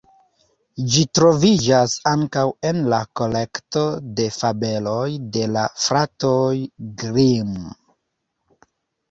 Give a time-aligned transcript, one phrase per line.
[0.93, 3.83] Ĝi troviĝas ankaŭ en la kolekto
[4.21, 5.05] de fabeloj
[5.37, 6.43] de la fratoj
[7.05, 7.55] Grimm.